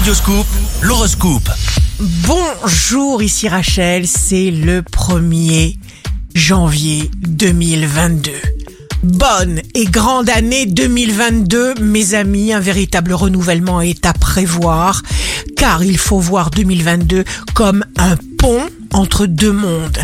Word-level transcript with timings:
Radioscoop, 0.00 0.46
l'horoscope. 0.80 1.50
Bonjour, 2.26 3.22
ici 3.22 3.48
Rachel, 3.48 4.06
c'est 4.06 4.50
le 4.50 4.80
1er 4.80 5.76
janvier 6.34 7.10
2022. 7.18 8.32
Bonne 9.02 9.60
et 9.74 9.84
grande 9.84 10.30
année 10.30 10.64
2022, 10.64 11.74
mes 11.82 12.14
amis, 12.14 12.54
un 12.54 12.60
véritable 12.60 13.12
renouvellement 13.12 13.82
est 13.82 14.06
à 14.06 14.14
prévoir, 14.14 15.02
car 15.58 15.84
il 15.84 15.98
faut 15.98 16.18
voir 16.18 16.48
2022 16.48 17.24
comme 17.52 17.84
un 17.98 18.16
pont 18.38 18.70
entre 18.94 19.26
deux 19.26 19.52
mondes. 19.52 19.98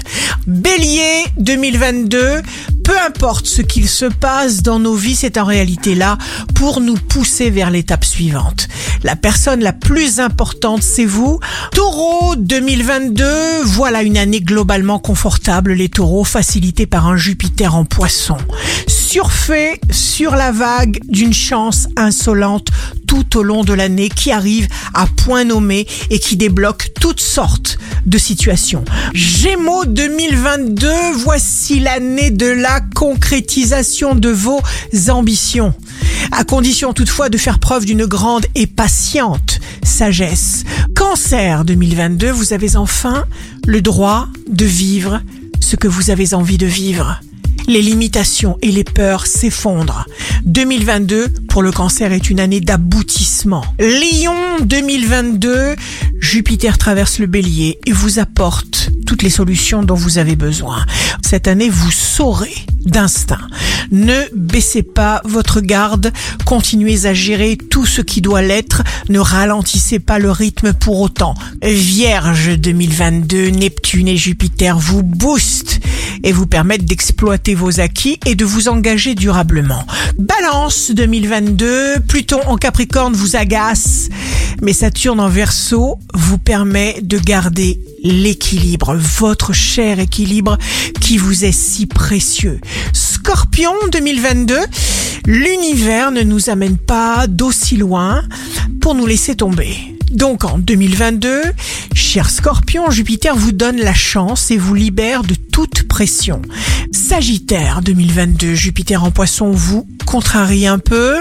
Bélier 0.46 1.24
2022, 1.38 2.42
peu 2.86 2.96
importe 3.04 3.46
ce 3.46 3.62
qu'il 3.62 3.88
se 3.88 4.04
passe 4.04 4.62
dans 4.62 4.78
nos 4.78 4.94
vies, 4.94 5.16
c'est 5.16 5.38
en 5.38 5.44
réalité 5.44 5.96
là 5.96 6.18
pour 6.54 6.80
nous 6.80 6.94
pousser 6.94 7.50
vers 7.50 7.70
l'étape 7.70 8.04
suivante. 8.04 8.68
La 9.02 9.16
personne 9.16 9.60
la 9.60 9.72
plus 9.72 10.20
importante, 10.20 10.84
c'est 10.84 11.04
vous. 11.04 11.40
Taureau 11.72 12.36
2022, 12.36 13.24
voilà 13.64 14.04
une 14.04 14.16
année 14.16 14.40
globalement 14.40 15.00
confortable, 15.00 15.72
les 15.72 15.88
taureaux, 15.88 16.22
facilités 16.22 16.86
par 16.86 17.08
un 17.08 17.16
Jupiter 17.16 17.74
en 17.74 17.84
poisson. 17.84 18.36
Surfez 18.86 19.80
sur 19.90 20.36
la 20.36 20.52
vague 20.52 21.00
d'une 21.08 21.34
chance 21.34 21.88
insolente 21.96 22.68
tout 23.08 23.36
au 23.36 23.42
long 23.42 23.64
de 23.64 23.72
l'année 23.72 24.08
qui 24.08 24.30
arrive 24.30 24.68
à 24.94 25.06
point 25.06 25.44
nommé 25.44 25.88
et 26.10 26.20
qui 26.20 26.36
débloque 26.36 26.90
toutes 27.00 27.20
sortes 27.20 27.78
de 28.06 28.18
situations. 28.18 28.84
Gémeaux 29.14 29.84
2022, 29.84 30.88
voici 31.18 31.80
l'année 31.80 32.30
de 32.30 32.46
la 32.46 32.80
concrétisation 32.80 34.14
de 34.14 34.30
vos 34.30 34.60
ambitions. 35.08 35.74
À 36.32 36.44
condition 36.44 36.92
toutefois 36.92 37.28
de 37.28 37.36
faire 37.36 37.58
preuve 37.58 37.84
d'une 37.84 38.06
grande 38.06 38.46
et 38.54 38.66
patiente 38.66 39.60
sagesse. 39.82 40.64
Cancer 40.94 41.64
2022, 41.64 42.30
vous 42.30 42.52
avez 42.52 42.76
enfin 42.76 43.24
le 43.66 43.80
droit 43.80 44.28
de 44.48 44.64
vivre 44.64 45.20
ce 45.60 45.76
que 45.76 45.88
vous 45.88 46.10
avez 46.10 46.34
envie 46.34 46.58
de 46.58 46.66
vivre 46.66 47.20
les 47.66 47.82
limitations 47.82 48.58
et 48.62 48.70
les 48.70 48.84
peurs 48.84 49.26
s'effondrent. 49.26 50.06
2022 50.44 51.28
pour 51.48 51.62
le 51.62 51.72
cancer 51.72 52.12
est 52.12 52.30
une 52.30 52.40
année 52.40 52.60
d'aboutissement. 52.60 53.64
Lion 53.78 54.34
2022, 54.62 55.76
Jupiter 56.20 56.78
traverse 56.78 57.18
le 57.18 57.26
bélier 57.26 57.78
et 57.86 57.92
vous 57.92 58.18
apporte 58.18 58.90
toutes 59.06 59.22
les 59.22 59.30
solutions 59.30 59.82
dont 59.82 59.94
vous 59.94 60.18
avez 60.18 60.36
besoin. 60.36 60.84
Cette 61.22 61.48
année, 61.48 61.68
vous 61.68 61.90
saurez 61.90 62.54
d'instinct. 62.84 63.48
Ne 63.90 64.16
baissez 64.34 64.82
pas 64.82 65.20
votre 65.24 65.60
garde, 65.60 66.12
continuez 66.44 67.06
à 67.06 67.14
gérer 67.14 67.56
tout 67.56 67.86
ce 67.86 68.00
qui 68.00 68.20
doit 68.20 68.42
l'être, 68.42 68.82
ne 69.08 69.18
ralentissez 69.18 69.98
pas 69.98 70.18
le 70.18 70.30
rythme 70.30 70.72
pour 70.72 71.00
autant. 71.00 71.34
Vierge 71.62 72.58
2022, 72.58 73.50
Neptune 73.50 74.08
et 74.08 74.16
Jupiter 74.16 74.78
vous 74.78 75.02
boostent 75.02 75.80
et 76.26 76.32
vous 76.32 76.46
permettent 76.46 76.84
d'exploiter 76.84 77.54
vos 77.54 77.78
acquis 77.80 78.18
et 78.26 78.34
de 78.34 78.44
vous 78.44 78.68
engager 78.68 79.14
durablement. 79.14 79.86
Balance 80.18 80.90
2022, 80.90 82.00
Pluton 82.08 82.40
en 82.46 82.56
Capricorne 82.56 83.14
vous 83.14 83.36
agace, 83.36 84.08
mais 84.60 84.72
Saturne 84.72 85.20
en 85.20 85.28
Verseau 85.28 85.98
vous 86.14 86.38
permet 86.38 86.98
de 87.00 87.18
garder 87.18 87.78
l'équilibre, 88.02 88.96
votre 88.96 89.52
cher 89.52 90.00
équilibre 90.00 90.58
qui 91.00 91.16
vous 91.16 91.44
est 91.44 91.52
si 91.52 91.86
précieux. 91.86 92.60
Scorpion 92.92 93.72
2022, 93.92 94.58
l'univers 95.26 96.10
ne 96.10 96.22
nous 96.22 96.50
amène 96.50 96.76
pas 96.76 97.28
d'aussi 97.28 97.76
loin 97.76 98.22
pour 98.80 98.96
nous 98.96 99.06
laisser 99.06 99.36
tomber. 99.36 99.96
Donc 100.10 100.44
en 100.44 100.58
2022, 100.58 101.42
cher 102.06 102.30
Scorpion, 102.30 102.88
Jupiter 102.88 103.34
vous 103.34 103.50
donne 103.50 103.78
la 103.78 103.92
chance 103.92 104.52
et 104.52 104.56
vous 104.56 104.74
libère 104.74 105.24
de 105.24 105.34
toute 105.34 105.88
pression. 105.88 106.40
Sagittaire 106.92 107.82
2022, 107.82 108.54
Jupiter 108.54 109.02
en 109.02 109.10
poisson 109.10 109.50
vous 109.50 109.88
contrarie 110.06 110.68
un 110.68 110.78
peu 110.78 111.20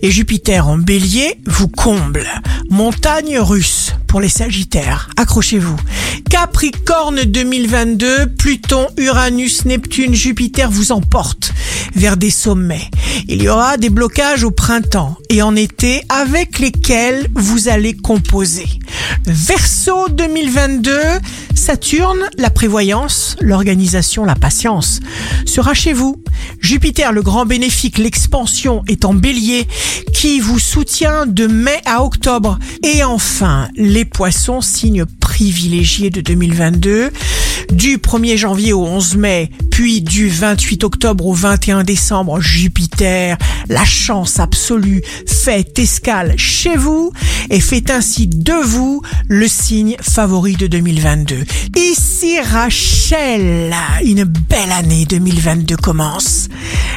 et 0.00 0.12
Jupiter 0.12 0.68
en 0.68 0.78
bélier 0.78 1.40
vous 1.46 1.66
comble. 1.66 2.24
Montagne 2.70 3.36
russe 3.40 3.94
pour 4.06 4.20
les 4.20 4.28
Sagittaires, 4.28 5.10
accrochez-vous. 5.16 5.76
Capricorne 6.30 7.24
2022, 7.24 8.26
Pluton, 8.38 8.86
Uranus, 8.98 9.64
Neptune, 9.64 10.14
Jupiter 10.14 10.70
vous 10.70 10.92
emportent 10.92 11.52
vers 11.96 12.16
des 12.16 12.30
sommets. 12.30 12.90
Il 13.28 13.42
y 13.42 13.48
aura 13.48 13.76
des 13.76 13.90
blocages 13.90 14.44
au 14.44 14.50
printemps 14.52 15.16
et 15.30 15.42
en 15.42 15.56
été 15.56 16.02
avec 16.08 16.60
lesquels 16.60 17.28
vous 17.34 17.68
allez 17.68 17.96
composer. 17.96 18.68
Verseau 19.24 20.08
2022, 20.08 20.98
Saturne, 21.54 22.28
la 22.38 22.50
prévoyance, 22.50 23.36
l'organisation, 23.40 24.24
la 24.24 24.34
patience 24.34 25.00
sera 25.46 25.74
chez 25.74 25.92
vous. 25.92 26.22
Jupiter, 26.60 27.12
le 27.12 27.22
grand 27.22 27.46
bénéfique, 27.46 27.98
l'expansion 27.98 28.82
est 28.88 29.04
en 29.04 29.14
bélier 29.14 29.68
qui 30.12 30.40
vous 30.40 30.58
soutient 30.58 31.26
de 31.26 31.46
mai 31.46 31.80
à 31.86 32.02
octobre. 32.02 32.58
Et 32.82 33.04
enfin, 33.04 33.68
les 33.76 34.04
poissons, 34.04 34.60
signe 34.60 35.04
privilégié 35.04 36.10
de 36.10 36.20
2022, 36.20 37.10
du 37.72 37.98
1er 37.98 38.36
janvier 38.36 38.72
au 38.72 38.84
11 38.84 39.16
mai, 39.16 39.50
puis 39.70 40.02
du 40.02 40.28
28 40.28 40.84
octobre 40.84 41.26
au 41.26 41.32
21 41.32 41.84
décembre, 41.84 42.40
Jupiter, 42.40 43.38
la 43.68 43.84
chance 43.84 44.38
absolue, 44.38 45.02
fait 45.26 45.78
escale 45.78 46.34
chez 46.36 46.76
vous 46.76 47.12
et 47.50 47.60
fait 47.60 47.90
ainsi 47.90 48.26
de 48.26 48.52
vous 48.52 49.02
le 49.28 49.48
signe 49.48 49.96
favori 50.00 50.56
de 50.56 50.66
2022. 50.66 51.44
Ici 51.76 52.38
Rachel, 52.40 53.74
une 54.04 54.24
belle 54.24 54.72
année 54.72 55.06
2022 55.06 55.76
commence. 55.76 56.48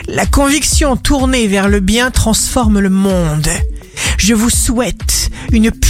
La 0.08 0.26
conviction 0.26 0.98
tournée 0.98 1.48
vers 1.48 1.70
le 1.70 1.80
bien 1.80 2.12
transforme 2.12 2.80
le 2.80 2.90
monde. 2.90 3.48
Je 4.18 4.34
vous 4.34 4.50
souhaite 4.50 5.25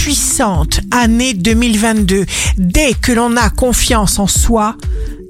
puissante 0.06 0.78
année 0.92 1.34
2022. 1.34 2.26
Dès 2.58 2.94
que 2.94 3.10
l'on 3.10 3.36
a 3.36 3.50
confiance 3.50 4.20
en 4.20 4.28
soi, 4.28 4.76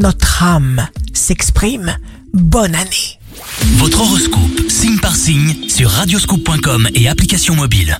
notre 0.00 0.42
âme 0.42 0.87
s'exprime. 1.14 1.97
Bonne 2.34 2.75
année. 2.75 3.19
Votre 3.78 4.03
horoscope, 4.03 4.69
signe 4.69 4.98
par 4.98 5.16
signe, 5.16 5.56
sur 5.70 5.88
radioscoop.com 5.88 6.91
et 6.94 7.09
application 7.09 7.54
mobile. 7.54 7.97